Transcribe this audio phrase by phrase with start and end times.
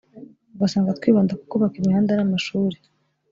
[0.53, 2.77] ugasanga twibanda ku kubaka imihanda n’amashuri